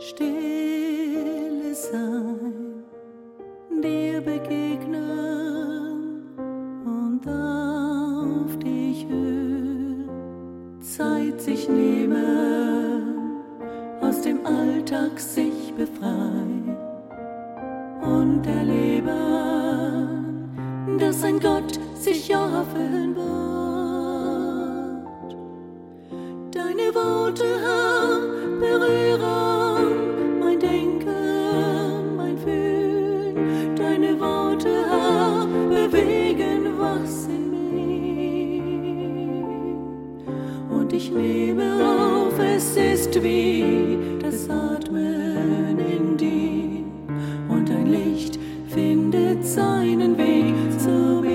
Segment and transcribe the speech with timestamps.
[0.00, 2.84] Stille sein,
[3.82, 5.02] dir begegnen
[6.84, 10.08] und auf dich hören,
[10.80, 13.42] Zeit sich nehmen,
[14.00, 16.76] aus dem Alltag sich befreien
[18.00, 19.08] und erleben,
[21.00, 23.18] dass ein Gott sich wird.
[26.54, 28.20] Deine Worte, Herr,
[28.60, 29.07] berühren
[43.08, 46.84] ist wie das Atmen in dir.
[47.48, 51.32] Und ein Licht findet seinen Weg zu mir.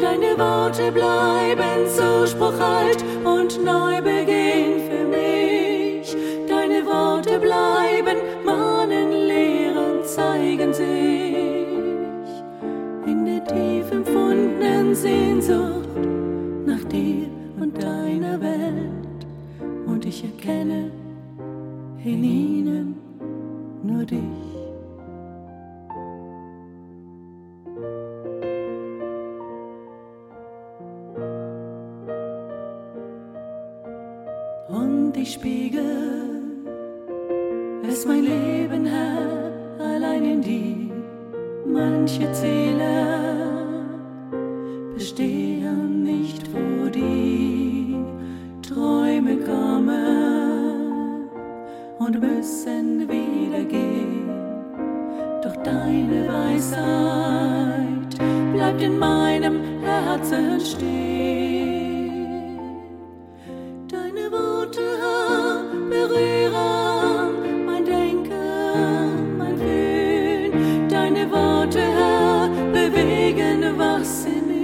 [0.00, 6.16] Deine Worte bleiben Zuspruch alt und Neubeginn für mich.
[6.46, 10.86] Deine Worte bleiben, mahnen, lehren, zeigen sich
[13.06, 15.88] in der tief empfundenen Sehnsucht
[16.66, 17.26] nach dir
[17.60, 19.07] und deiner Welt.
[19.98, 20.92] Und ich erkenne
[22.04, 22.94] in ihnen
[23.82, 24.20] nur dich.
[34.68, 35.82] und ich spiegel
[37.82, 40.94] es mein Leben, Herr, allein in dir.
[41.66, 43.66] Manche Ziele
[44.94, 47.77] bestehen nicht vor dir.
[48.68, 51.30] Träume kommen
[51.98, 54.28] und müssen wieder gehen.
[55.42, 58.18] Doch deine Weisheit
[58.52, 60.98] bleibt in meinem Herzen stehen.
[63.88, 64.82] Deine Worte,
[65.88, 70.88] berühren mein Denken, mein Fühlen.
[70.90, 71.80] Deine Worte,
[72.74, 74.58] bewegen was in mir.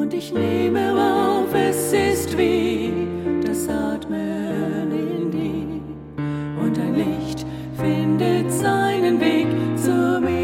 [0.00, 0.91] Und ich nehme
[1.92, 2.90] es ist wie
[3.44, 5.82] das Atmen in dir.
[6.62, 7.44] Und ein Licht
[7.76, 10.40] findet seinen Weg zu mir.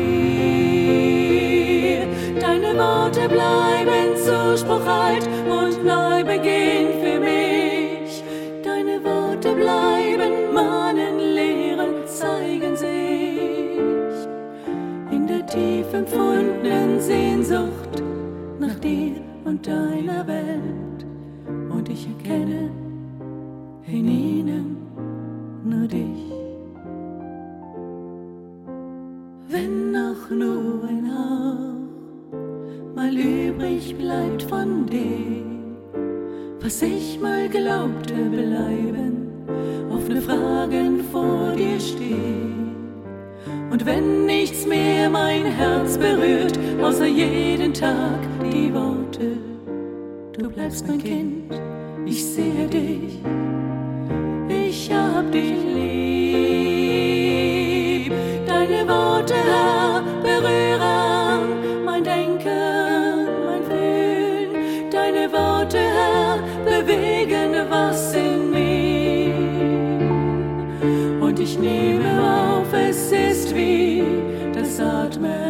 [2.39, 8.23] Deine Worte bleiben Zuspruch alt und Neubeginn für mich.
[8.63, 12.89] Deine Worte bleiben mahnen, lehren, zeigen sich
[15.11, 18.03] in der tief empfundenen Sehnsucht
[18.59, 19.15] nach dir
[19.45, 21.08] und deiner Welt.
[21.89, 22.71] Und ich erkenne
[23.87, 24.77] in ihnen
[25.65, 26.33] nur dich.
[29.49, 35.79] Wenn noch nur ein Hauch mal übrig bleibt von dem,
[36.61, 39.29] was ich mal glaubte bleiben,
[39.91, 42.75] offene Fragen vor dir stehen.
[43.71, 49.38] Und wenn nichts mehr mein Herz berührt, außer jeden Tag die Worte,
[50.39, 51.53] du bleibst mein Kind,
[52.07, 53.19] ich sehe dich,
[54.49, 56.53] ich hab dich lieb.
[58.47, 64.91] Deine Worte, Herr, berühren mein Denken, mein Fühlen.
[64.91, 69.35] Deine Worte, Herr, bewegen was in mir.
[71.21, 74.05] Und ich nehme auf, es ist wie
[74.55, 75.48] das Atmen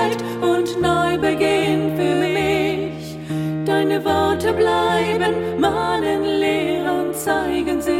[0.00, 3.18] Alt und Neubeginn für mich.
[3.66, 7.94] Deine Worte bleiben, mahnen, lehren, zeigen sich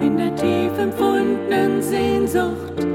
[0.00, 2.86] in der tief empfundenen Sehnsucht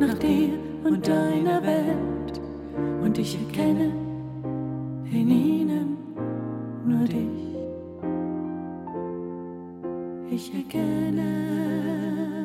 [0.00, 0.50] nach dir
[0.84, 2.40] und deiner Welt.
[3.02, 3.92] Und ich erkenne
[5.12, 5.96] in ihnen
[6.84, 7.38] nur dich.
[10.30, 12.37] Ich erkenne